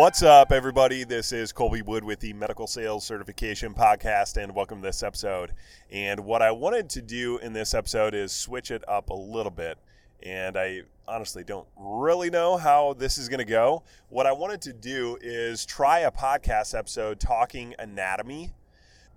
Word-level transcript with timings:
What's 0.00 0.22
up, 0.22 0.50
everybody? 0.50 1.04
This 1.04 1.30
is 1.30 1.52
Kolby 1.52 1.84
Wood 1.84 2.04
with 2.04 2.20
the 2.20 2.32
Medical 2.32 2.66
Sales 2.66 3.04
Certification 3.04 3.74
Podcast, 3.74 4.42
and 4.42 4.54
welcome 4.54 4.80
to 4.80 4.88
this 4.88 5.02
episode. 5.02 5.52
And 5.90 6.20
what 6.20 6.40
I 6.40 6.52
wanted 6.52 6.88
to 6.88 7.02
do 7.02 7.36
in 7.36 7.52
this 7.52 7.74
episode 7.74 8.14
is 8.14 8.32
switch 8.32 8.70
it 8.70 8.82
up 8.88 9.10
a 9.10 9.14
little 9.14 9.50
bit. 9.50 9.76
And 10.22 10.56
I 10.56 10.84
honestly 11.06 11.44
don't 11.44 11.68
really 11.76 12.30
know 12.30 12.56
how 12.56 12.94
this 12.94 13.18
is 13.18 13.28
going 13.28 13.40
to 13.40 13.44
go. 13.44 13.82
What 14.08 14.26
I 14.26 14.32
wanted 14.32 14.62
to 14.62 14.72
do 14.72 15.18
is 15.20 15.66
try 15.66 15.98
a 15.98 16.10
podcast 16.10 16.74
episode 16.74 17.20
talking 17.20 17.74
anatomy. 17.78 18.52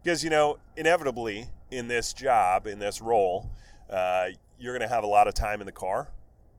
Because, 0.04 0.22
you 0.22 0.30
know, 0.30 0.58
inevitably 0.76 1.48
in 1.72 1.88
this 1.88 2.12
job, 2.12 2.68
in 2.68 2.80
this 2.80 3.00
role, 3.02 3.50
uh, 3.90 4.26
you're 4.60 4.78
going 4.78 4.86
to 4.86 4.94
have 4.94 5.06
a 5.06 5.08
lot 5.08 5.30
of 5.30 5.34
time 5.34 5.62
in 5.62 5.66
the 5.66 5.72
car. 5.72 6.10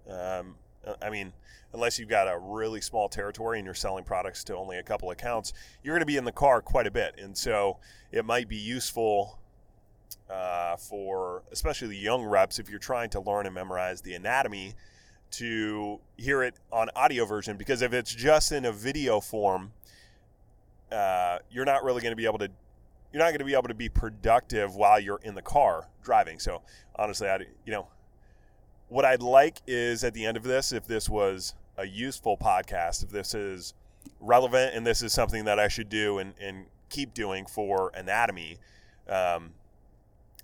Um, 0.09 0.55
I 1.03 1.11
mean, 1.11 1.35
unless 1.75 1.99
you've 1.99 2.09
got 2.09 2.29
a 2.29 2.39
really 2.39 2.81
small 2.81 3.09
territory 3.09 3.59
and 3.59 3.67
you're 3.67 3.75
selling 3.75 4.05
products 4.05 4.45
to 4.45 4.57
only 4.57 4.79
a 4.79 4.83
couple 4.83 5.11
accounts, 5.11 5.53
you're 5.83 5.93
going 5.93 6.01
to 6.01 6.07
be 6.07 6.17
in 6.17 6.25
the 6.25 6.33
car 6.33 6.63
quite 6.63 6.87
a 6.87 6.91
bit. 6.91 7.17
And 7.19 7.37
so 7.37 7.79
it 8.13 8.25
might 8.25 8.49
be 8.49 8.57
useful 8.57 9.41
uh, 10.31 10.77
for 10.77 11.43
especially 11.53 11.89
the 11.89 11.99
young 11.99 12.25
reps 12.25 12.59
if 12.61 12.71
you're 12.71 12.79
trying 12.79 13.11
to 13.11 13.21
learn 13.21 13.47
and 13.47 13.55
memorize 13.55 14.01
the 14.01 14.15
anatomy 14.15 14.75
to 15.33 15.99
hear 16.17 16.45
it 16.45 16.55
on 16.71 16.89
audio 16.95 17.27
version 17.27 17.57
because 17.57 17.83
if 17.83 17.93
it's 17.93 18.15
just 18.15 18.53
in 18.53 18.65
a 18.65 18.73
video 18.73 19.21
form, 19.21 19.73
uh, 20.93 21.39
you're 21.51 21.65
not 21.65 21.83
really 21.83 22.01
going 22.01 22.13
to 22.13 22.17
be 22.17 22.25
able 22.25 22.39
to 22.39 22.49
you're 23.13 23.23
not 23.23 23.31
going 23.31 23.39
to 23.39 23.45
be 23.45 23.55
able 23.55 23.69
to 23.69 23.75
be 23.75 23.89
productive 23.89 24.75
while 24.75 24.99
you're 24.99 25.21
in 25.23 25.35
the 25.35 25.43
car 25.43 25.89
driving. 26.03 26.39
So 26.39 26.63
honestly, 26.97 27.29
I 27.29 27.39
you 27.67 27.73
know 27.73 27.89
what 28.89 29.05
I'd 29.05 29.23
like 29.23 29.59
is 29.67 30.05
at 30.05 30.15
the 30.15 30.25
end 30.25 30.37
of 30.37 30.45
this, 30.45 30.73
if 30.73 30.87
this 30.87 31.09
was 31.09 31.55
a 31.77 31.87
useful 31.87 32.37
podcast, 32.37 33.03
if 33.03 33.11
this 33.11 33.35
is 33.35 33.75
relevant 34.21 34.75
and 34.75 34.87
this 34.87 35.03
is 35.03 35.13
something 35.13 35.45
that 35.45 35.59
I 35.59 35.69
should 35.69 35.89
do 35.89 36.19
and, 36.19 36.35
and 36.41 36.67
keep 36.91 37.15
doing 37.15 37.47
for 37.47 37.91
anatomy, 37.95 38.59
um, 39.09 39.53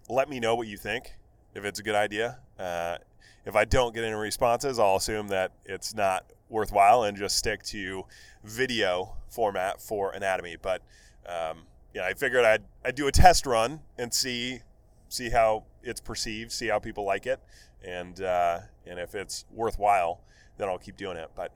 let 0.08 0.28
me 0.28 0.40
know 0.40 0.54
what 0.54 0.66
you 0.66 0.76
think. 0.76 1.14
If 1.54 1.64
it's 1.64 1.80
a 1.80 1.82
good 1.82 1.94
idea, 1.94 2.38
uh, 2.58 2.98
if 3.44 3.56
I 3.56 3.64
don't 3.64 3.94
get 3.94 4.04
any 4.04 4.14
responses, 4.14 4.78
I'll 4.78 4.96
assume 4.96 5.28
that 5.28 5.52
it's 5.64 5.94
not 5.94 6.24
worthwhile 6.48 7.04
and 7.04 7.16
just 7.16 7.36
stick 7.36 7.62
to 7.64 8.04
video 8.44 9.16
format 9.28 9.80
for 9.80 10.12
anatomy. 10.12 10.56
But 10.60 10.82
um, 11.26 11.62
yeah, 11.94 12.04
I 12.04 12.14
figured 12.14 12.44
I'd 12.44 12.62
I'd 12.84 12.94
do 12.94 13.06
a 13.06 13.12
test 13.12 13.46
run 13.46 13.80
and 13.98 14.12
see 14.12 14.60
see 15.08 15.30
how 15.30 15.64
it's 15.82 16.00
perceived, 16.00 16.52
see 16.52 16.68
how 16.68 16.78
people 16.78 17.04
like 17.04 17.26
it, 17.26 17.40
and 17.84 18.20
uh, 18.20 18.60
and 18.86 18.98
if 18.98 19.14
it's 19.14 19.44
worthwhile 19.52 20.20
then 20.60 20.68
I'll 20.68 20.78
keep 20.78 20.96
doing 20.96 21.16
it. 21.16 21.30
But 21.34 21.52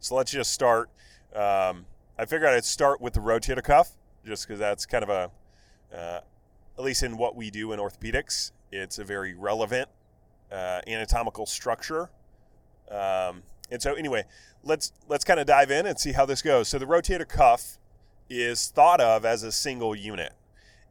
so 0.00 0.14
let's 0.14 0.30
just 0.30 0.52
start. 0.52 0.90
Um, 1.34 1.86
I 2.18 2.24
figured 2.24 2.50
I'd 2.50 2.64
start 2.64 3.00
with 3.00 3.12
the 3.12 3.20
rotator 3.20 3.62
cuff, 3.62 3.90
just 4.24 4.46
because 4.46 4.58
that's 4.58 4.86
kind 4.86 5.04
of 5.04 5.10
a, 5.10 5.30
uh, 5.94 6.20
at 6.76 6.84
least 6.84 7.02
in 7.02 7.16
what 7.16 7.36
we 7.36 7.50
do 7.50 7.72
in 7.72 7.80
orthopedics, 7.80 8.52
it's 8.72 8.98
a 8.98 9.04
very 9.04 9.34
relevant 9.34 9.88
uh, 10.50 10.80
anatomical 10.86 11.46
structure. 11.46 12.10
Um, 12.90 13.42
and 13.70 13.82
so 13.82 13.94
anyway, 13.94 14.24
let's 14.62 14.92
let's 15.08 15.24
kind 15.24 15.38
of 15.38 15.46
dive 15.46 15.70
in 15.70 15.86
and 15.86 15.98
see 15.98 16.12
how 16.12 16.24
this 16.24 16.42
goes. 16.42 16.68
So 16.68 16.78
the 16.78 16.86
rotator 16.86 17.28
cuff 17.28 17.78
is 18.30 18.68
thought 18.68 19.00
of 19.00 19.24
as 19.24 19.42
a 19.42 19.52
single 19.52 19.94
unit. 19.94 20.32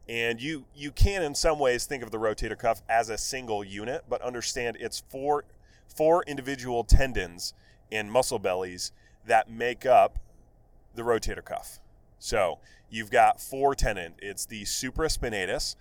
And 0.09 0.41
you 0.41 0.65
you 0.75 0.91
can 0.91 1.21
in 1.21 1.35
some 1.35 1.59
ways 1.59 1.85
think 1.85 2.03
of 2.03 2.11
the 2.11 2.17
rotator 2.17 2.57
cuff 2.57 2.81
as 2.87 3.09
a 3.09 3.17
single 3.17 3.63
unit, 3.63 4.03
but 4.07 4.21
understand 4.21 4.77
it's 4.79 5.03
four 5.09 5.43
four 5.87 6.23
individual 6.27 6.83
tendons 6.83 7.53
and 7.91 8.11
muscle 8.11 8.39
bellies 8.39 8.91
that 9.25 9.49
make 9.49 9.85
up 9.85 10.19
the 10.95 11.01
rotator 11.03 11.43
cuff. 11.43 11.79
So 12.19 12.59
you've 12.89 13.11
got 13.11 13.39
four 13.41 13.75
tendons. 13.75 14.15
It's 14.19 14.45
the 14.45 14.63
supraspinatus, 14.63 15.75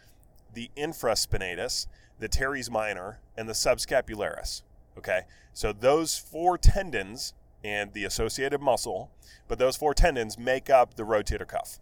the 0.55 0.71
infraspinatus, 0.77 1.87
the 2.19 2.29
teres 2.29 2.71
minor, 2.71 3.21
and 3.37 3.49
the 3.49 3.53
subscapularis. 3.53 4.63
Okay, 4.99 5.23
so 5.53 5.73
those 5.73 6.17
four 6.19 6.57
tendons 6.57 7.35
and 7.63 7.93
the 7.93 8.05
associated 8.05 8.61
muscle, 8.61 9.11
but 9.49 9.59
those 9.59 9.77
four 9.77 9.93
tendons 9.93 10.39
make 10.39 10.71
up 10.71 10.95
the 10.95 11.03
rotator 11.03 11.47
cuff. 11.47 11.79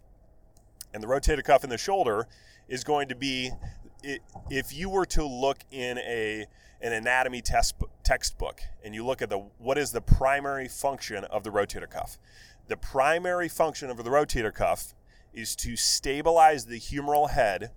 And 0.93 1.01
the 1.01 1.07
rotator 1.07 1.43
cuff 1.43 1.63
in 1.63 1.69
the 1.69 1.77
shoulder 1.77 2.27
is 2.67 2.83
going 2.83 3.07
to 3.09 3.15
be, 3.15 3.51
if 4.49 4.73
you 4.73 4.89
were 4.89 5.05
to 5.05 5.25
look 5.25 5.59
in 5.71 5.97
a 5.99 6.45
an 6.81 6.93
anatomy 6.93 7.41
test 7.41 7.75
textbook 8.03 8.61
and 8.83 8.93
you 8.93 9.05
look 9.05 9.21
at 9.21 9.29
the 9.29 9.37
what 9.57 9.77
is 9.77 9.91
the 9.91 10.01
primary 10.01 10.67
function 10.67 11.23
of 11.25 11.43
the 11.43 11.49
rotator 11.49 11.89
cuff? 11.89 12.17
The 12.67 12.77
primary 12.77 13.49
function 13.49 13.89
of 13.89 13.97
the 13.97 14.09
rotator 14.09 14.53
cuff 14.53 14.93
is 15.33 15.55
to 15.57 15.75
stabilize 15.75 16.65
the 16.65 16.79
humeral 16.79 17.31
head 17.31 17.71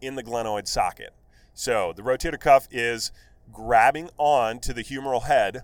in 0.00 0.14
the 0.14 0.22
glenoid 0.22 0.66
socket. 0.68 1.12
So 1.54 1.92
the 1.94 2.02
rotator 2.02 2.38
cuff 2.38 2.68
is 2.70 3.12
grabbing 3.52 4.10
on 4.16 4.60
to 4.60 4.72
the 4.72 4.84
humeral 4.84 5.24
head 5.24 5.62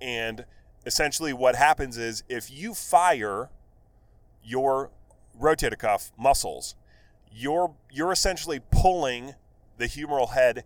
and 0.00 0.44
essentially 0.86 1.32
what 1.32 1.56
happens 1.56 1.96
is 1.98 2.22
if 2.28 2.50
you 2.50 2.72
fire 2.72 3.50
your 4.42 4.90
rotator 5.40 5.78
cuff 5.78 6.12
muscles 6.16 6.76
you're 7.32 7.74
you're 7.90 8.12
essentially 8.12 8.60
pulling 8.70 9.34
the 9.76 9.86
humeral 9.86 10.30
head 10.30 10.64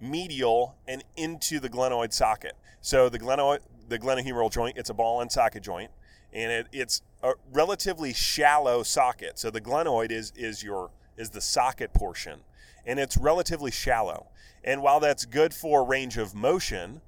medial 0.00 0.74
and 0.86 1.04
into 1.16 1.60
the 1.60 1.68
glenoid 1.68 2.12
socket. 2.12 2.54
So 2.80 3.08
the 3.08 3.18
glenoid, 3.18 3.60
the 3.88 3.98
glenohumeral 3.98 4.50
joint, 4.50 4.76
it's 4.76 4.90
a 4.90 4.94
ball 4.94 5.20
and 5.20 5.30
socket 5.30 5.62
joint, 5.62 5.90
and 6.32 6.50
it, 6.50 6.66
it's 6.72 7.02
a 7.22 7.32
relatively 7.52 8.12
shallow 8.12 8.82
socket. 8.82 9.38
So 9.38 9.50
the 9.50 9.60
glenoid 9.60 10.10
is 10.10 10.32
is 10.36 10.62
your 10.62 10.90
is 11.16 11.30
the 11.30 11.40
socket 11.40 11.94
portion, 11.94 12.40
and 12.84 12.98
it's 12.98 13.16
relatively 13.16 13.70
shallow. 13.70 14.28
And 14.64 14.82
while 14.82 15.00
that's 15.00 15.24
good 15.24 15.54
for 15.54 15.84
range 15.84 16.16
of 16.18 16.34
motion, 16.34 17.00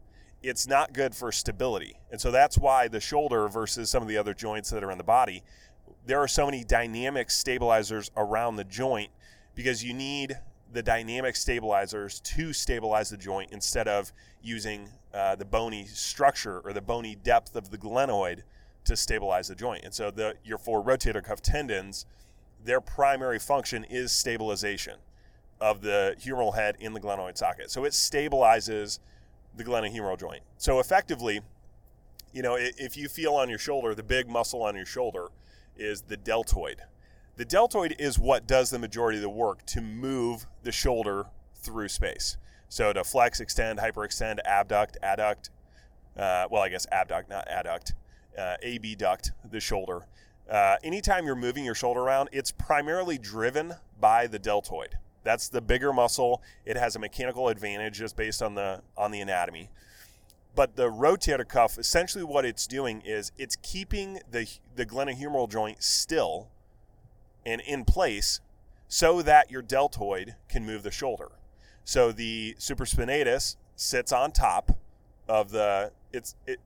it's 0.42 0.66
not 0.66 0.92
good 0.92 1.14
for 1.14 1.32
stability. 1.32 1.96
And 2.10 2.20
so 2.20 2.30
that's 2.30 2.58
why 2.58 2.88
the 2.88 3.00
shoulder 3.00 3.48
versus 3.48 3.90
some 3.90 4.02
of 4.02 4.08
the 4.08 4.16
other 4.16 4.34
joints 4.34 4.70
that 4.70 4.84
are 4.84 4.90
in 4.90 4.98
the 4.98 5.04
body, 5.04 5.42
there 6.06 6.20
are 6.20 6.28
so 6.28 6.44
many 6.44 6.64
dynamic 6.64 7.30
stabilizers 7.30 8.10
around 8.16 8.56
the 8.56 8.64
joint 8.64 9.10
because 9.54 9.82
you 9.82 9.94
need 9.94 10.38
the 10.72 10.82
dynamic 10.82 11.36
stabilizers 11.36 12.20
to 12.20 12.52
stabilize 12.52 13.08
the 13.08 13.16
joint 13.16 13.52
instead 13.52 13.86
of 13.86 14.12
using 14.42 14.88
uh, 15.14 15.36
the 15.36 15.44
bony 15.44 15.86
structure 15.86 16.60
or 16.64 16.72
the 16.72 16.80
bony 16.80 17.14
depth 17.14 17.54
of 17.54 17.70
the 17.70 17.78
glenoid 17.78 18.42
to 18.84 18.96
stabilize 18.96 19.48
the 19.48 19.54
joint. 19.54 19.84
And 19.84 19.94
so 19.94 20.10
the 20.10 20.34
your 20.44 20.58
four 20.58 20.82
rotator 20.82 21.22
cuff 21.22 21.40
tendons, 21.40 22.06
their 22.64 22.80
primary 22.80 23.38
function 23.38 23.84
is 23.84 24.12
stabilization 24.12 24.96
of 25.60 25.80
the 25.80 26.16
humeral 26.20 26.54
head 26.54 26.76
in 26.80 26.92
the 26.92 27.00
glenoid 27.00 27.38
socket. 27.38 27.70
So 27.70 27.84
it 27.84 27.92
stabilizes 27.92 28.98
the 29.56 29.64
glenohumeral 29.64 30.18
joint. 30.18 30.42
So 30.58 30.80
effectively, 30.80 31.40
you 32.32 32.42
know, 32.42 32.56
if 32.58 32.96
you 32.96 33.08
feel 33.08 33.34
on 33.34 33.48
your 33.48 33.58
shoulder, 33.58 33.94
the 33.94 34.02
big 34.02 34.28
muscle 34.28 34.62
on 34.62 34.74
your 34.74 34.86
shoulder 34.86 35.28
is 35.76 36.02
the 36.02 36.16
deltoid. 36.16 36.82
The 37.36 37.44
deltoid 37.44 37.96
is 37.98 38.18
what 38.18 38.46
does 38.46 38.70
the 38.70 38.78
majority 38.78 39.18
of 39.18 39.22
the 39.22 39.28
work 39.28 39.66
to 39.66 39.80
move 39.80 40.46
the 40.62 40.72
shoulder 40.72 41.26
through 41.56 41.88
space. 41.88 42.36
So 42.68 42.92
to 42.92 43.04
flex, 43.04 43.40
extend, 43.40 43.78
hyperextend, 43.78 44.38
abduct, 44.44 44.98
adduct, 45.02 45.50
uh, 46.16 46.46
well, 46.50 46.62
I 46.62 46.68
guess 46.68 46.86
abduct, 46.92 47.28
not 47.28 47.48
adduct, 47.48 47.92
uh, 48.38 48.56
abduct 48.62 49.32
the 49.50 49.60
shoulder. 49.60 50.06
Uh, 50.48 50.76
anytime 50.84 51.24
you're 51.24 51.34
moving 51.34 51.64
your 51.64 51.74
shoulder 51.74 52.00
around, 52.00 52.28
it's 52.32 52.52
primarily 52.52 53.18
driven 53.18 53.74
by 54.00 54.26
the 54.26 54.38
deltoid. 54.38 54.98
That's 55.22 55.48
the 55.48 55.60
bigger 55.60 55.92
muscle. 55.92 56.42
It 56.66 56.76
has 56.76 56.96
a 56.96 56.98
mechanical 56.98 57.48
advantage 57.48 57.98
just 57.98 58.16
based 58.16 58.42
on 58.42 58.54
the 58.54 58.82
on 58.96 59.10
the 59.10 59.20
anatomy. 59.20 59.70
But 60.54 60.76
the 60.76 60.90
rotator 60.90 61.46
cuff, 61.46 61.78
essentially, 61.78 62.22
what 62.22 62.44
it's 62.44 62.66
doing 62.66 63.02
is 63.04 63.32
it's 63.36 63.56
keeping 63.56 64.20
the 64.30 64.48
the 64.76 64.86
glenohumeral 64.86 65.50
joint 65.50 65.82
still 65.82 66.48
and 67.44 67.60
in 67.60 67.84
place 67.84 68.40
so 68.88 69.22
that 69.22 69.50
your 69.50 69.62
deltoid 69.62 70.36
can 70.48 70.64
move 70.64 70.82
the 70.82 70.90
shoulder. 70.90 71.32
So 71.84 72.12
the 72.12 72.54
supraspinatus 72.58 73.56
sits 73.76 74.12
on 74.12 74.32
top 74.32 74.78
of 75.28 75.50
the 75.50 75.90
it's 76.12 76.36
it 76.46 76.60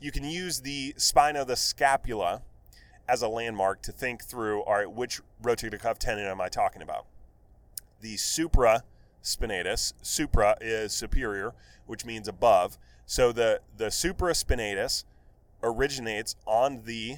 you 0.00 0.12
can 0.12 0.24
use 0.24 0.60
the 0.60 0.94
spine 0.96 1.34
of 1.34 1.48
the 1.48 1.56
scapula 1.56 2.42
as 3.08 3.22
a 3.22 3.28
landmark 3.28 3.82
to 3.82 3.90
think 3.90 4.22
through 4.22 4.62
all 4.62 4.74
right 4.74 4.90
which 4.90 5.20
rotator 5.42 5.80
cuff 5.80 5.98
tendon 5.98 6.26
am 6.26 6.40
I 6.40 6.48
talking 6.48 6.82
about 6.82 7.06
the 8.00 8.16
supraspinatus 9.36 9.92
supra 10.02 10.56
is 10.60 10.92
superior 10.92 11.54
which 11.86 12.04
means 12.04 12.28
above 12.28 12.78
so 13.06 13.32
the 13.32 13.60
the 13.76 13.86
supraspinatus 13.86 15.04
originates 15.62 16.36
on 16.46 16.82
the 16.84 17.16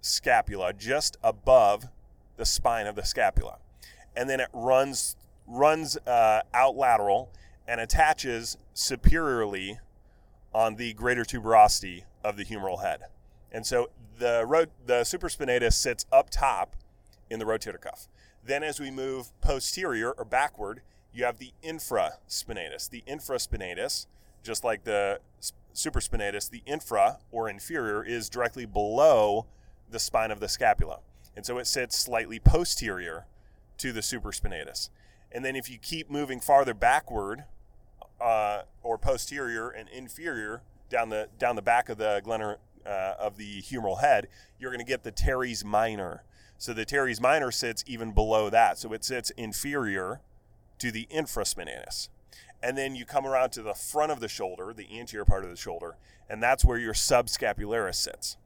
scapula 0.00 0.72
just 0.72 1.16
above 1.22 1.86
the 2.36 2.44
spine 2.44 2.86
of 2.86 2.96
the 2.96 3.04
scapula 3.04 3.58
and 4.16 4.28
then 4.28 4.40
it 4.40 4.48
runs 4.52 5.16
runs 5.46 5.96
uh, 6.06 6.40
out 6.54 6.76
lateral 6.76 7.30
and 7.66 7.80
attaches 7.80 8.56
superiorly 8.74 9.78
on 10.54 10.76
the 10.76 10.92
greater 10.94 11.24
tuberosity 11.24 12.02
of 12.22 12.36
the 12.36 12.44
humeral 12.44 12.82
head. 12.82 13.02
And 13.50 13.66
so 13.66 13.90
the 14.18 14.68
the 14.86 15.00
supraspinatus 15.02 15.72
sits 15.72 16.06
up 16.12 16.30
top 16.30 16.76
in 17.30 17.38
the 17.38 17.44
rotator 17.44 17.80
cuff. 17.80 18.08
Then 18.44 18.62
as 18.62 18.80
we 18.80 18.90
move 18.90 19.30
posterior 19.40 20.10
or 20.10 20.24
backward, 20.24 20.82
you 21.12 21.24
have 21.24 21.38
the 21.38 21.52
infraspinatus. 21.62 22.88
The 22.88 23.02
infraspinatus, 23.06 24.06
just 24.42 24.64
like 24.64 24.84
the 24.84 25.20
supraspinatus, 25.74 26.50
the 26.50 26.62
infra 26.66 27.18
or 27.30 27.48
inferior 27.48 28.04
is 28.04 28.28
directly 28.28 28.66
below 28.66 29.46
the 29.90 29.98
spine 29.98 30.30
of 30.30 30.40
the 30.40 30.48
scapula. 30.48 31.00
And 31.36 31.46
so 31.46 31.58
it 31.58 31.66
sits 31.66 31.96
slightly 31.96 32.38
posterior 32.38 33.26
to 33.78 33.92
the 33.92 34.00
supraspinatus. 34.00 34.90
And 35.30 35.44
then 35.44 35.56
if 35.56 35.70
you 35.70 35.78
keep 35.78 36.10
moving 36.10 36.40
farther 36.40 36.74
backward 36.74 37.44
uh, 38.20 38.62
or 38.82 38.98
posterior 38.98 39.70
and 39.70 39.88
inferior 39.88 40.62
down 40.90 41.08
the 41.08 41.28
down 41.38 41.56
the 41.56 41.62
back 41.62 41.88
of 41.88 41.96
the 41.96 42.20
glenar 42.24 42.56
uh, 42.86 43.14
of 43.18 43.36
the 43.38 43.62
humeral 43.62 44.00
head, 44.00 44.28
you're 44.58 44.70
going 44.70 44.84
to 44.84 44.88
get 44.90 45.04
the 45.04 45.10
teres 45.10 45.64
minor. 45.64 46.22
So 46.58 46.72
the 46.72 46.84
teres 46.84 47.20
minor 47.20 47.50
sits 47.50 47.82
even 47.86 48.12
below 48.12 48.50
that. 48.50 48.78
So 48.78 48.92
it 48.92 49.04
sits 49.04 49.30
inferior 49.30 50.20
to 50.82 50.90
the 50.90 51.06
infraspinatus. 51.14 52.08
And 52.60 52.76
then 52.76 52.96
you 52.96 53.04
come 53.04 53.24
around 53.24 53.50
to 53.50 53.62
the 53.62 53.72
front 53.72 54.10
of 54.10 54.18
the 54.18 54.26
shoulder, 54.26 54.72
the 54.72 54.98
anterior 54.98 55.24
part 55.24 55.44
of 55.44 55.50
the 55.50 55.56
shoulder, 55.56 55.96
and 56.28 56.42
that's 56.42 56.64
where 56.64 56.76
your 56.76 56.92
subscapularis 56.92 57.94
sits. 57.94 58.36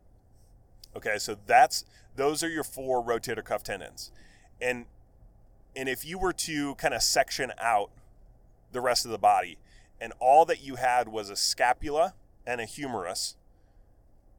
Okay, 0.94 1.16
so 1.16 1.36
that's 1.46 1.86
those 2.14 2.42
are 2.42 2.48
your 2.48 2.62
four 2.62 3.02
rotator 3.02 3.42
cuff 3.42 3.62
tendons. 3.62 4.10
And 4.60 4.84
and 5.74 5.88
if 5.88 6.04
you 6.04 6.18
were 6.18 6.34
to 6.34 6.74
kind 6.74 6.92
of 6.92 7.02
section 7.02 7.52
out 7.58 7.90
the 8.72 8.82
rest 8.82 9.06
of 9.06 9.10
the 9.10 9.18
body, 9.18 9.56
and 9.98 10.12
all 10.20 10.44
that 10.44 10.62
you 10.62 10.76
had 10.76 11.08
was 11.08 11.30
a 11.30 11.36
scapula 11.36 12.12
and 12.46 12.60
a 12.60 12.66
humerus 12.66 13.36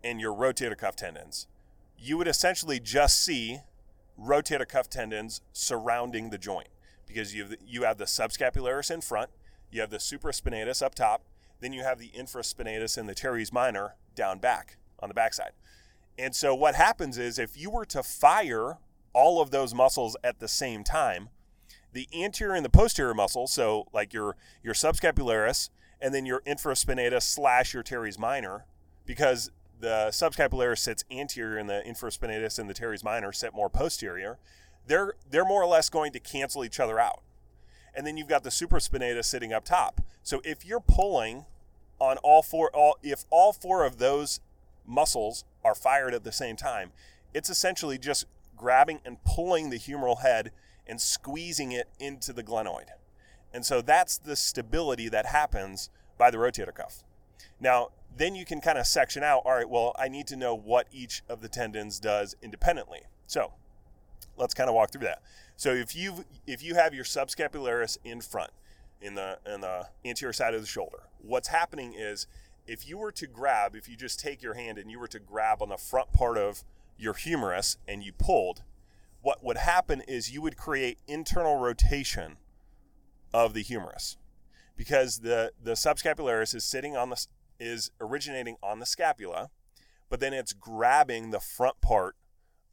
and 0.03 0.21
your 0.21 0.35
rotator 0.35 0.77
cuff 0.77 0.95
tendons, 0.95 1.47
you 1.97 2.15
would 2.17 2.27
essentially 2.27 2.79
just 2.79 3.23
see 3.23 3.61
rotator 4.19 4.67
cuff 4.67 4.87
tendons 4.87 5.41
surrounding 5.51 6.29
the 6.29 6.37
joint 6.37 6.67
because 7.07 7.33
you 7.33 7.43
have 7.43 7.51
the, 7.51 7.57
you 7.65 7.83
have 7.83 7.97
the 7.97 8.05
subscapularis 8.05 8.91
in 8.91 9.01
front, 9.01 9.29
you 9.71 9.81
have 9.81 9.89
the 9.89 9.97
supraspinatus 9.97 10.81
up 10.81 10.95
top, 10.95 11.23
then 11.59 11.73
you 11.73 11.83
have 11.83 11.99
the 11.99 12.09
infraspinatus 12.09 12.97
and 12.97 13.09
the 13.09 13.15
teres 13.15 13.51
minor 13.51 13.95
down 14.15 14.39
back 14.39 14.77
on 14.99 15.09
the 15.09 15.15
backside. 15.15 15.51
And 16.17 16.35
so 16.35 16.53
what 16.55 16.75
happens 16.75 17.17
is 17.17 17.37
if 17.37 17.57
you 17.57 17.69
were 17.69 17.85
to 17.85 18.03
fire 18.03 18.77
all 19.13 19.41
of 19.41 19.51
those 19.51 19.73
muscles 19.73 20.15
at 20.23 20.39
the 20.39 20.47
same 20.47 20.83
time, 20.83 21.29
the 21.93 22.07
anterior 22.13 22.53
and 22.53 22.65
the 22.65 22.69
posterior 22.69 23.13
muscles, 23.13 23.51
so 23.51 23.87
like 23.93 24.13
your 24.13 24.35
your 24.63 24.73
subscapularis 24.73 25.69
and 25.99 26.13
then 26.13 26.25
your 26.25 26.41
infraspinatus 26.41 27.23
slash 27.23 27.73
your 27.73 27.83
teres 27.83 28.19
minor, 28.19 28.65
because 29.05 29.51
the 29.79 30.07
subscapularis 30.09 30.79
sits 30.79 31.03
anterior 31.09 31.57
and 31.57 31.69
the 31.69 31.81
infraspinatus 31.87 32.59
and 32.59 32.69
the 32.69 32.73
teres 32.73 33.03
minor 33.03 33.31
sit 33.31 33.53
more 33.53 33.69
posterior, 33.69 34.37
they're 34.87 35.13
they're 35.29 35.45
more 35.45 35.61
or 35.61 35.67
less 35.67 35.89
going 35.89 36.11
to 36.13 36.19
cancel 36.19 36.65
each 36.65 36.79
other 36.79 36.99
out. 36.99 37.21
And 37.95 38.05
then 38.05 38.17
you've 38.17 38.27
got 38.27 38.43
the 38.43 38.49
supraspinatus 38.49 39.25
sitting 39.25 39.53
up 39.53 39.65
top. 39.65 40.01
So 40.23 40.41
if 40.43 40.65
you're 40.65 40.79
pulling 40.79 41.45
on 41.99 42.17
all 42.17 42.41
four 42.41 42.69
all 42.73 42.97
if 43.03 43.25
all 43.29 43.53
four 43.53 43.85
of 43.85 43.97
those 43.97 44.39
muscles 44.85 45.45
are 45.63 45.75
fired 45.75 46.13
at 46.13 46.23
the 46.23 46.31
same 46.31 46.55
time, 46.55 46.91
it's 47.33 47.49
essentially 47.49 47.97
just 47.97 48.25
grabbing 48.55 48.99
and 49.05 49.23
pulling 49.23 49.69
the 49.69 49.77
humeral 49.77 50.21
head 50.21 50.51
and 50.87 51.01
squeezing 51.01 51.71
it 51.71 51.89
into 51.99 52.33
the 52.33 52.43
glenoid. 52.43 52.85
And 53.53 53.65
so 53.65 53.81
that's 53.81 54.17
the 54.17 54.35
stability 54.35 55.09
that 55.09 55.27
happens 55.27 55.89
by 56.17 56.31
the 56.31 56.37
rotator 56.37 56.73
cuff. 56.73 57.03
Now, 57.59 57.89
then 58.15 58.35
you 58.35 58.45
can 58.45 58.61
kind 58.61 58.77
of 58.77 58.87
section 58.87 59.23
out 59.23 59.43
all 59.45 59.53
right, 59.53 59.69
well, 59.69 59.95
I 59.97 60.07
need 60.07 60.27
to 60.27 60.35
know 60.35 60.55
what 60.55 60.87
each 60.91 61.21
of 61.29 61.41
the 61.41 61.49
tendons 61.49 61.99
does 61.99 62.35
independently. 62.41 63.01
So 63.27 63.53
let's 64.37 64.53
kind 64.53 64.69
of 64.69 64.75
walk 64.75 64.91
through 64.91 65.05
that. 65.05 65.21
So 65.55 65.73
if 65.73 65.95
you 65.95 66.25
if 66.45 66.63
you 66.63 66.75
have 66.75 66.93
your 66.93 67.03
subscapularis 67.03 67.97
in 68.03 68.21
front, 68.21 68.51
in 69.01 69.15
the 69.15 69.39
in 69.51 69.61
the 69.61 69.87
anterior 70.05 70.33
side 70.33 70.53
of 70.53 70.61
the 70.61 70.67
shoulder, 70.67 71.03
what's 71.19 71.49
happening 71.49 71.93
is 71.93 72.27
if 72.67 72.87
you 72.87 72.97
were 72.97 73.11
to 73.13 73.27
grab, 73.27 73.75
if 73.75 73.87
you 73.89 73.95
just 73.95 74.19
take 74.19 74.41
your 74.41 74.53
hand 74.53 74.77
and 74.77 74.91
you 74.91 74.99
were 74.99 75.07
to 75.07 75.19
grab 75.19 75.61
on 75.61 75.69
the 75.69 75.77
front 75.77 76.13
part 76.13 76.37
of 76.37 76.63
your 76.97 77.13
humerus 77.13 77.77
and 77.87 78.03
you 78.03 78.11
pulled, 78.11 78.63
what 79.21 79.43
would 79.43 79.57
happen 79.57 80.01
is 80.07 80.31
you 80.31 80.41
would 80.41 80.57
create 80.57 80.99
internal 81.07 81.57
rotation 81.57 82.37
of 83.33 83.53
the 83.53 83.61
humerus 83.61 84.17
because 84.75 85.19
the 85.19 85.51
the 85.61 85.73
subscapularis 85.73 86.53
is 86.53 86.63
sitting 86.63 86.95
on 86.95 87.09
the 87.09 87.25
is 87.59 87.89
originating 87.99 88.57
on 88.61 88.79
the 88.79 88.85
scapula, 88.85 89.49
but 90.09 90.19
then 90.19 90.33
it's 90.33 90.53
grabbing 90.53 91.31
the 91.31 91.39
front 91.39 91.81
part 91.81 92.15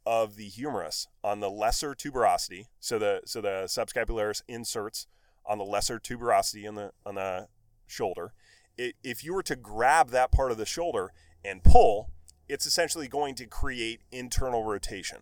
of 0.05 0.35
the 0.35 0.47
humerus 0.47 1.07
on 1.23 1.39
the 1.39 1.49
lesser 1.49 1.95
tuberosity. 1.95 2.65
So 2.79 2.99
the 2.99 3.21
so 3.25 3.41
the 3.41 3.65
subscapularis 3.65 4.41
inserts 4.47 5.07
on 5.45 5.57
the 5.57 5.63
lesser 5.63 5.99
tuberosity 5.99 6.67
on 6.67 6.75
the 6.75 6.91
on 7.05 7.15
the 7.15 7.47
shoulder. 7.87 8.33
It, 8.77 8.95
if 9.03 9.23
you 9.23 9.33
were 9.33 9.43
to 9.43 9.55
grab 9.55 10.09
that 10.09 10.31
part 10.31 10.51
of 10.51 10.57
the 10.57 10.65
shoulder 10.65 11.11
and 11.43 11.63
pull, 11.63 12.09
it's 12.47 12.65
essentially 12.65 13.07
going 13.07 13.35
to 13.35 13.45
create 13.45 14.01
internal 14.11 14.63
rotation. 14.63 15.19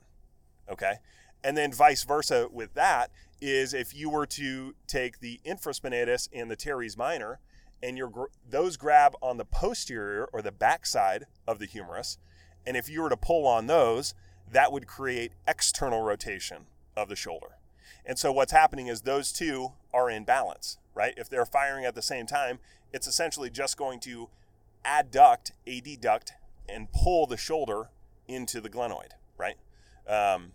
Okay. 0.70 0.96
And 1.44 1.58
then 1.58 1.74
vice 1.74 2.04
versa 2.04 2.48
with 2.52 2.74
that 2.74 3.12
is 3.42 3.74
if 3.74 3.94
you 3.94 4.10
were 4.10 4.26
to 4.26 4.74
take 4.88 5.20
the 5.20 5.42
infraspinatus 5.46 6.30
and 6.32 6.50
the 6.50 6.56
teres 6.56 6.98
minor 6.98 7.40
and 7.82 7.98
your 7.98 8.30
those 8.50 8.78
grab 8.78 9.14
on 9.22 9.38
the 9.38 9.46
posterior 9.46 10.30
or 10.32 10.42
the 10.42 10.54
backside 10.54 11.26
of 11.46 11.60
the 11.60 11.66
humerus, 11.66 12.18
and 12.66 12.78
if 12.78 12.90
you 12.90 13.02
were 13.02 13.10
to 13.10 13.18
pull 13.18 13.46
on 13.46 13.68
those, 13.68 14.14
that 14.52 14.72
would 14.72 14.88
create 14.88 15.34
external 15.48 16.02
rotation 16.02 16.66
of 16.96 17.10
the 17.10 17.16
shoulder. 17.16 17.58
And 18.06 18.20
so 18.20 18.32
what's 18.32 18.52
happening 18.52 18.88
is 18.88 19.02
those 19.02 19.32
two 19.32 19.74
are 19.94 20.10
in 20.10 20.24
balance, 20.24 20.78
right? 20.94 21.14
If 21.18 21.30
they're 21.30 21.46
firing 21.46 21.86
at 21.86 21.96
the 21.96 22.02
same 22.02 22.26
time, 22.26 22.60
it's 22.92 23.08
essentially 23.08 23.50
just 23.50 23.78
going 23.78 24.00
to 24.02 24.30
adduct, 24.86 25.52
adduct, 25.68 26.32
and 26.68 26.92
pull 26.92 27.26
the 27.26 27.38
shoulder 27.38 27.90
into 28.28 28.62
the 28.62 28.70
glenoid, 28.70 29.12
right? 29.38 29.56
Um, 30.08 30.52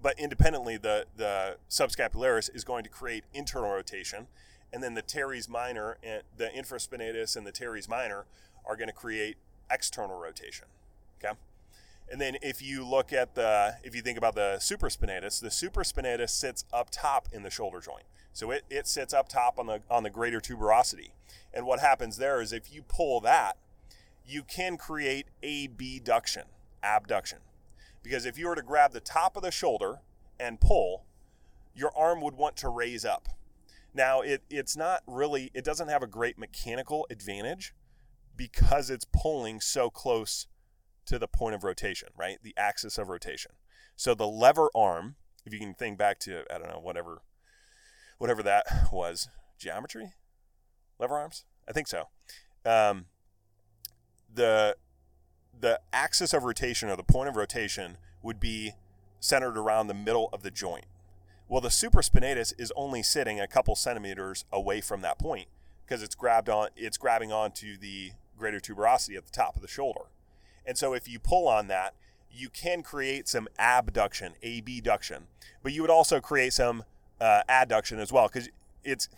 but 0.00 0.18
independently, 0.18 0.76
the, 0.76 1.06
the 1.16 1.58
subscapularis 1.70 2.54
is 2.54 2.64
going 2.64 2.84
to 2.84 2.90
create 2.90 3.24
internal 3.32 3.70
rotation, 3.70 4.26
and 4.72 4.82
then 4.82 4.94
the 4.94 5.02
teres 5.02 5.48
minor, 5.48 5.98
and 6.02 6.22
the 6.36 6.46
infraspinatus 6.46 7.36
and 7.36 7.46
the 7.46 7.52
teres 7.52 7.88
minor 7.88 8.24
are 8.64 8.76
going 8.76 8.88
to 8.88 8.94
create 8.94 9.36
external 9.70 10.18
rotation. 10.18 10.66
Okay. 11.22 11.36
And 12.12 12.20
then 12.20 12.36
if 12.42 12.60
you 12.60 12.86
look 12.86 13.10
at 13.10 13.34
the, 13.34 13.78
if 13.82 13.96
you 13.96 14.02
think 14.02 14.18
about 14.18 14.34
the 14.34 14.58
supraspinatus, 14.58 15.40
the 15.40 15.48
supraspinatus 15.48 16.28
sits 16.28 16.66
up 16.70 16.90
top 16.90 17.26
in 17.32 17.42
the 17.42 17.48
shoulder 17.48 17.80
joint. 17.80 18.04
So 18.34 18.50
it, 18.50 18.64
it 18.68 18.86
sits 18.86 19.14
up 19.14 19.30
top 19.30 19.58
on 19.58 19.66
the 19.66 19.80
on 19.90 20.02
the 20.02 20.10
greater 20.10 20.38
tuberosity. 20.38 21.12
And 21.54 21.64
what 21.64 21.80
happens 21.80 22.18
there 22.18 22.42
is 22.42 22.52
if 22.52 22.72
you 22.72 22.82
pull 22.82 23.20
that, 23.20 23.56
you 24.26 24.42
can 24.42 24.76
create 24.76 25.26
abduction, 25.42 26.44
abduction. 26.82 27.38
Because 28.02 28.26
if 28.26 28.36
you 28.36 28.46
were 28.46 28.56
to 28.56 28.62
grab 28.62 28.92
the 28.92 29.00
top 29.00 29.34
of 29.34 29.42
the 29.42 29.50
shoulder 29.50 30.00
and 30.38 30.60
pull, 30.60 31.04
your 31.74 31.96
arm 31.96 32.20
would 32.20 32.34
want 32.34 32.56
to 32.56 32.68
raise 32.68 33.06
up. 33.06 33.28
Now, 33.94 34.20
it, 34.20 34.42
it's 34.50 34.76
not 34.76 35.02
really, 35.06 35.50
it 35.54 35.64
doesn't 35.64 35.88
have 35.88 36.02
a 36.02 36.06
great 36.06 36.38
mechanical 36.38 37.06
advantage 37.10 37.74
because 38.36 38.90
it's 38.90 39.06
pulling 39.12 39.60
so 39.60 39.88
close 39.88 40.46
to 41.06 41.18
the 41.18 41.28
point 41.28 41.54
of 41.54 41.64
rotation, 41.64 42.08
right? 42.16 42.38
The 42.42 42.54
axis 42.56 42.98
of 42.98 43.08
rotation. 43.08 43.52
So 43.96 44.14
the 44.14 44.28
lever 44.28 44.68
arm, 44.74 45.16
if 45.44 45.52
you 45.52 45.58
can 45.58 45.74
think 45.74 45.98
back 45.98 46.18
to, 46.20 46.44
I 46.52 46.58
don't 46.58 46.68
know, 46.68 46.80
whatever, 46.80 47.22
whatever 48.18 48.42
that 48.42 48.66
was, 48.92 49.28
geometry, 49.58 50.12
lever 50.98 51.16
arms, 51.16 51.44
I 51.68 51.72
think 51.72 51.88
so. 51.88 52.08
Um, 52.64 53.06
the 54.32 54.76
the 55.58 55.80
axis 55.92 56.32
of 56.34 56.42
rotation 56.42 56.88
or 56.88 56.96
the 56.96 57.04
point 57.04 57.28
of 57.28 57.36
rotation 57.36 57.96
would 58.22 58.40
be 58.40 58.72
centered 59.20 59.56
around 59.56 59.86
the 59.86 59.94
middle 59.94 60.28
of 60.32 60.42
the 60.42 60.50
joint, 60.50 60.86
Well, 61.48 61.60
the 61.60 61.68
supraspinatus 61.68 62.52
is 62.58 62.72
only 62.74 63.02
sitting 63.02 63.38
a 63.38 63.46
couple 63.46 63.76
centimeters 63.76 64.44
away 64.52 64.80
from 64.80 65.00
that 65.02 65.18
point 65.18 65.46
because 65.84 66.02
it's 66.02 66.14
grabbed 66.14 66.48
on 66.48 66.68
it's 66.76 66.96
grabbing 66.96 67.32
onto 67.32 67.76
the 67.76 68.12
greater 68.36 68.58
tuberosity 68.58 69.16
at 69.16 69.24
the 69.24 69.30
top 69.30 69.54
of 69.54 69.62
the 69.62 69.68
shoulder. 69.68 70.06
And 70.66 70.78
so 70.78 70.94
if 70.94 71.08
you 71.08 71.18
pull 71.18 71.48
on 71.48 71.68
that, 71.68 71.94
you 72.30 72.48
can 72.48 72.82
create 72.82 73.28
some 73.28 73.48
abduction, 73.58 74.34
abduction, 74.42 75.26
but 75.62 75.72
you 75.72 75.82
would 75.82 75.90
also 75.90 76.20
create 76.20 76.52
some 76.52 76.84
uh, 77.20 77.42
adduction 77.48 77.98
as 77.98 78.12
well 78.12 78.28
because 78.28 78.48
it's 78.84 79.08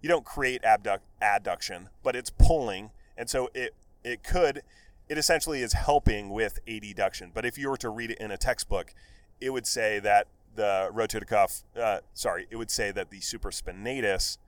you 0.00 0.08
don't 0.08 0.24
create 0.24 0.64
abduct, 0.64 1.04
adduction, 1.20 1.88
but 2.02 2.16
it's 2.16 2.30
pulling, 2.30 2.90
and 3.16 3.28
so 3.28 3.50
it 3.54 3.74
it 4.02 4.22
could 4.22 4.62
it 5.08 5.18
essentially 5.18 5.60
is 5.60 5.74
helping 5.74 6.30
with 6.30 6.60
adduction. 6.66 7.30
But 7.34 7.44
if 7.44 7.58
you 7.58 7.68
were 7.68 7.76
to 7.78 7.90
read 7.90 8.12
it 8.12 8.18
in 8.18 8.30
a 8.30 8.36
textbook, 8.36 8.94
it 9.40 9.50
would 9.50 9.66
say 9.66 9.98
that 9.98 10.28
the 10.54 10.90
rotator 10.94 11.26
cuff, 11.26 11.62
uh, 11.76 11.98
sorry, 12.14 12.46
it 12.50 12.56
would 12.56 12.70
say 12.70 12.92
that 12.92 13.10
the 13.10 13.18
supraspinatus, 13.18 14.38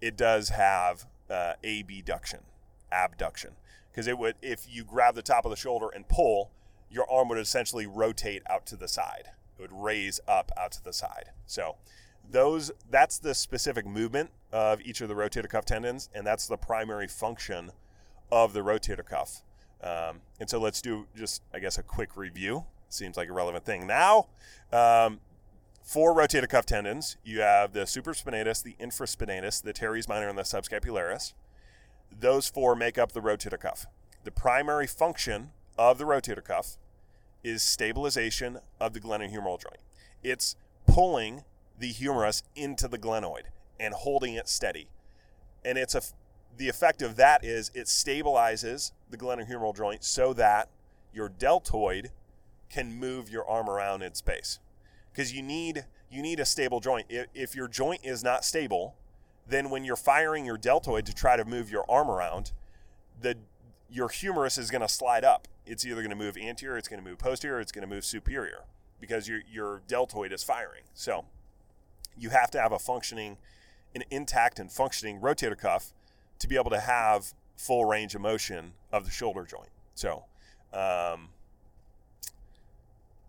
it 0.00 0.16
does 0.16 0.50
have 0.50 1.06
uh, 1.30 1.54
abduction, 1.64 2.40
abduction, 2.90 3.52
because 3.90 4.06
it 4.06 4.18
would 4.18 4.36
if 4.42 4.66
you 4.68 4.84
grab 4.84 5.14
the 5.14 5.22
top 5.22 5.44
of 5.44 5.50
the 5.50 5.56
shoulder 5.56 5.88
and 5.94 6.08
pull, 6.08 6.50
your 6.90 7.10
arm 7.10 7.28
would 7.28 7.38
essentially 7.38 7.86
rotate 7.86 8.42
out 8.48 8.66
to 8.66 8.76
the 8.76 8.88
side. 8.88 9.30
It 9.58 9.62
would 9.62 9.72
raise 9.72 10.20
up 10.28 10.52
out 10.56 10.72
to 10.72 10.84
the 10.84 10.92
side. 10.92 11.30
So 11.46 11.76
those 12.30 12.70
that's 12.90 13.18
the 13.18 13.34
specific 13.34 13.86
movement 13.86 14.30
of 14.52 14.80
each 14.82 15.00
of 15.00 15.08
the 15.08 15.14
rotator 15.14 15.48
cuff 15.48 15.64
tendons, 15.64 16.08
and 16.14 16.26
that's 16.26 16.46
the 16.46 16.56
primary 16.56 17.08
function 17.08 17.70
of 18.30 18.52
the 18.52 18.60
rotator 18.60 19.04
cuff. 19.04 19.42
Um, 19.82 20.20
and 20.40 20.48
so 20.50 20.58
let's 20.58 20.82
do 20.82 21.06
just, 21.16 21.42
I 21.54 21.58
guess, 21.58 21.78
a 21.78 21.82
quick 21.82 22.16
review. 22.16 22.64
Seems 22.88 23.16
like 23.16 23.28
a 23.28 23.32
relevant 23.32 23.64
thing. 23.64 23.86
Now, 23.86 24.26
um, 24.72 25.20
four 25.82 26.14
rotator 26.14 26.48
cuff 26.48 26.66
tendons. 26.66 27.16
You 27.24 27.40
have 27.40 27.72
the 27.72 27.80
supraspinatus, 27.80 28.62
the 28.62 28.76
infraspinatus, 28.80 29.62
the 29.62 29.72
teres 29.72 30.08
minor, 30.08 30.28
and 30.28 30.38
the 30.38 30.42
subscapularis. 30.42 31.34
Those 32.16 32.48
four 32.48 32.74
make 32.74 32.98
up 32.98 33.12
the 33.12 33.20
rotator 33.20 33.58
cuff. 33.58 33.86
The 34.24 34.30
primary 34.30 34.86
function 34.86 35.50
of 35.78 35.98
the 35.98 36.04
rotator 36.04 36.44
cuff 36.44 36.76
is 37.44 37.62
stabilization 37.62 38.58
of 38.80 38.92
the 38.92 39.00
glenohumeral 39.00 39.60
joint. 39.60 39.78
It's 40.22 40.56
pulling 40.86 41.44
the 41.78 41.88
humerus 41.88 42.42
into 42.56 42.88
the 42.88 42.98
glenoid 42.98 43.44
and 43.78 43.94
holding 43.94 44.34
it 44.34 44.48
steady. 44.48 44.88
And 45.64 45.78
it's 45.78 45.94
a 45.94 46.02
the 46.56 46.68
effect 46.68 47.02
of 47.02 47.14
that 47.16 47.44
is 47.44 47.70
it 47.72 47.86
stabilizes 47.86 48.90
the 49.10 49.16
glenohumeral 49.16 49.76
joint 49.76 50.02
so 50.02 50.32
that 50.32 50.68
your 51.12 51.28
deltoid 51.28 52.10
can 52.68 52.92
move 52.98 53.30
your 53.30 53.48
arm 53.48 53.70
around 53.70 54.02
in 54.02 54.14
space. 54.14 54.58
Because 55.12 55.32
you 55.32 55.42
need 55.42 55.84
you 56.10 56.22
need 56.22 56.40
a 56.40 56.44
stable 56.44 56.80
joint. 56.80 57.06
If, 57.08 57.26
if 57.34 57.54
your 57.54 57.68
joint 57.68 58.00
is 58.02 58.24
not 58.24 58.44
stable, 58.44 58.96
then 59.48 59.70
when 59.70 59.84
you're 59.84 59.96
firing 59.96 60.44
your 60.44 60.58
deltoid 60.58 61.06
to 61.06 61.14
try 61.14 61.36
to 61.36 61.44
move 61.44 61.70
your 61.70 61.84
arm 61.90 62.10
around, 62.10 62.52
the 63.20 63.36
your 63.90 64.08
humerus 64.08 64.58
is 64.58 64.70
going 64.70 64.82
to 64.82 64.88
slide 64.88 65.24
up. 65.24 65.48
It's 65.66 65.84
either 65.84 66.02
going 66.02 66.10
to 66.10 66.16
move 66.16 66.36
anterior, 66.36 66.76
it's 66.76 66.88
going 66.88 67.02
to 67.02 67.08
move 67.08 67.18
posterior, 67.18 67.60
it's 67.60 67.72
going 67.72 67.88
to 67.88 67.92
move 67.94 68.04
superior 68.04 68.64
because 69.00 69.28
your 69.28 69.40
your 69.50 69.82
deltoid 69.86 70.32
is 70.32 70.42
firing. 70.42 70.82
So 70.94 71.24
you 72.16 72.30
have 72.30 72.50
to 72.52 72.60
have 72.60 72.72
a 72.72 72.78
functioning, 72.78 73.38
an 73.94 74.04
intact 74.10 74.58
and 74.58 74.70
functioning 74.70 75.20
rotator 75.20 75.58
cuff 75.58 75.92
to 76.38 76.48
be 76.48 76.56
able 76.56 76.70
to 76.70 76.80
have 76.80 77.32
full 77.56 77.84
range 77.84 78.14
of 78.14 78.20
motion 78.20 78.72
of 78.92 79.04
the 79.04 79.10
shoulder 79.10 79.44
joint. 79.44 79.70
So 79.94 80.24
um, 80.72 81.30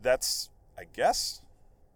that's, 0.01 0.49
I 0.77 0.83
guess, 0.93 1.41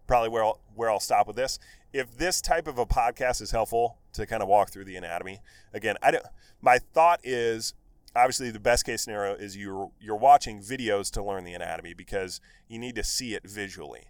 probably 0.07 0.29
where 0.29 0.43
I'll, 0.43 0.59
where 0.75 0.89
I'll 0.89 0.99
stop 0.99 1.27
with 1.27 1.35
this. 1.35 1.59
If 1.93 2.17
this 2.17 2.41
type 2.41 2.67
of 2.67 2.77
a 2.77 2.85
podcast 2.85 3.41
is 3.41 3.51
helpful 3.51 3.99
to 4.13 4.25
kind 4.25 4.41
of 4.41 4.49
walk 4.49 4.71
through 4.71 4.85
the 4.85 4.95
anatomy, 4.95 5.41
again, 5.73 5.95
I 6.01 6.11
don't. 6.11 6.25
My 6.61 6.79
thought 6.79 7.19
is 7.23 7.73
obviously 8.15 8.51
the 8.51 8.59
best 8.59 8.85
case 8.85 9.03
scenario 9.03 9.35
is 9.35 9.55
you're 9.55 9.91
you're 9.99 10.17
watching 10.17 10.59
videos 10.59 11.11
to 11.11 11.23
learn 11.23 11.43
the 11.43 11.53
anatomy 11.53 11.93
because 11.93 12.41
you 12.67 12.79
need 12.79 12.95
to 12.95 13.03
see 13.03 13.35
it 13.35 13.47
visually. 13.47 14.05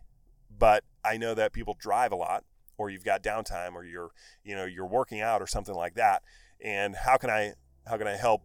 But 0.58 0.84
I 1.04 1.18
know 1.18 1.34
that 1.34 1.52
people 1.52 1.76
drive 1.80 2.12
a 2.12 2.16
lot 2.16 2.44
or 2.78 2.90
you've 2.90 3.06
got 3.06 3.22
downtime 3.22 3.74
or 3.74 3.84
you're 3.84 4.12
you 4.44 4.56
know 4.56 4.66
you're 4.66 4.88
working 4.88 5.22
out 5.22 5.42
or 5.42 5.48
something 5.48 5.76
like 5.76 5.96
that 5.96 6.24
and 6.64 6.96
how 6.96 7.18
can 7.18 7.30
I 7.30 7.54
how 7.86 7.98
can 7.98 8.08
I 8.08 8.16
help 8.16 8.44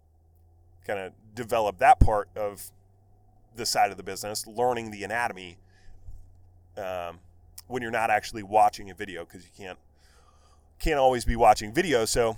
kind 0.87 0.99
of 0.99 1.13
develop 1.35 1.79
that 1.79 2.01
part 2.01 2.29
of 2.35 2.71
the 3.55 3.67
side 3.67 3.91
of 3.91 3.97
the 3.97 4.03
business, 4.03 4.47
learning 4.47 4.91
the 4.91 5.05
anatomy 5.05 5.59
um, 6.77 7.21
when 7.69 7.83
you're 7.83 7.91
not 7.91 8.11
actually 8.11 8.43
watching 8.43 8.91
a 8.91 8.95
video 8.95 9.25
because 9.25 9.45
you 9.45 9.51
can't 9.57 9.79
can't 10.79 10.99
always 10.99 11.25
be 11.25 11.37
watching 11.37 11.73
video. 11.73 12.05
So 12.05 12.37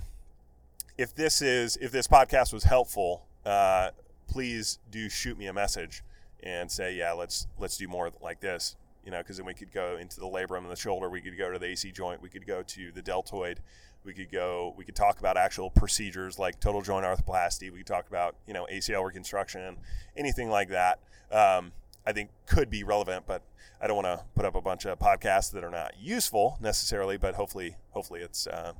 if 0.97 1.15
this 1.15 1.41
is 1.41 1.77
if 1.77 1.91
this 1.91 2.07
podcast 2.07 2.53
was 2.53 2.63
helpful, 2.63 3.25
uh, 3.45 3.89
please 4.27 4.79
do 4.91 5.09
shoot 5.09 5.37
me 5.37 5.47
a 5.47 5.53
message 5.53 6.03
and 6.43 6.69
say, 6.71 6.95
yeah, 6.95 7.11
let's 7.13 7.47
let's 7.57 7.77
do 7.77 7.87
more 7.87 8.11
like 8.21 8.39
this. 8.39 8.75
You 9.03 9.11
know, 9.11 9.17
because 9.17 9.37
then 9.37 9.47
we 9.47 9.55
could 9.55 9.73
go 9.73 9.97
into 9.97 10.19
the 10.19 10.27
labrum 10.27 10.59
and 10.59 10.69
the 10.69 10.75
shoulder. 10.75 11.09
We 11.09 11.21
could 11.21 11.37
go 11.37 11.51
to 11.51 11.57
the 11.57 11.65
AC 11.65 11.91
joint. 11.91 12.21
We 12.21 12.29
could 12.29 12.45
go 12.45 12.61
to 12.61 12.91
the 12.91 13.01
deltoid. 13.01 13.59
We 14.03 14.13
could 14.13 14.31
go. 14.31 14.75
We 14.77 14.83
could 14.85 14.95
talk 14.95 15.19
about 15.19 15.37
actual 15.37 15.71
procedures 15.71 16.37
like 16.37 16.59
total 16.59 16.81
joint 16.81 17.05
arthroplasty. 17.05 17.71
We 17.71 17.79
could 17.79 17.87
talk 17.87 18.07
about 18.07 18.35
you 18.47 18.53
know 18.53 18.67
ACL 18.71 19.05
reconstruction, 19.05 19.77
anything 20.15 20.49
like 20.49 20.69
that. 20.69 20.99
Um, 21.31 21.71
I 22.05 22.11
think 22.11 22.29
could 22.45 22.69
be 22.69 22.83
relevant, 22.83 23.25
but 23.27 23.43
I 23.81 23.87
don't 23.87 23.95
want 23.95 24.07
to 24.07 24.25
put 24.35 24.45
up 24.45 24.55
a 24.55 24.61
bunch 24.61 24.85
of 24.85 24.99
podcasts 24.99 25.51
that 25.51 25.63
are 25.63 25.69
not 25.69 25.93
useful 25.99 26.57
necessarily. 26.61 27.17
But 27.17 27.35
hopefully, 27.35 27.75
hopefully 27.91 28.21
it's. 28.21 28.47
Uh, 28.47 28.73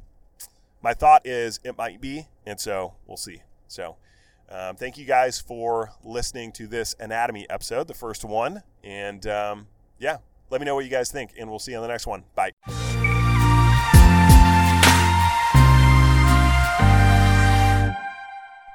my 0.83 0.93
thought 0.93 1.25
is 1.25 1.59
it 1.63 1.77
might 1.77 2.01
be, 2.01 2.27
and 2.45 2.59
so 2.59 2.93
we'll 3.07 3.17
see. 3.17 3.43
So. 3.67 3.97
Um, 4.53 4.75
thank 4.75 4.97
you 4.97 5.05
guys 5.05 5.39
for 5.39 5.93
listening 6.03 6.51
to 6.53 6.67
this 6.67 6.93
anatomy 6.99 7.49
episode, 7.49 7.87
the 7.87 7.93
first 7.93 8.25
one. 8.25 8.63
And 8.83 9.25
um, 9.25 9.67
yeah, 9.97 10.17
let 10.49 10.59
me 10.59 10.65
know 10.65 10.75
what 10.75 10.83
you 10.83 10.91
guys 10.91 11.09
think, 11.09 11.31
and 11.39 11.49
we'll 11.49 11.59
see 11.59 11.71
you 11.71 11.77
on 11.77 11.83
the 11.83 11.87
next 11.87 12.05
one. 12.05 12.25
Bye. 12.35 12.51